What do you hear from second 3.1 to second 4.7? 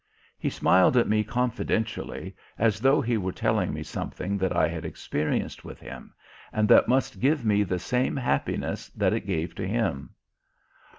were telling me something that I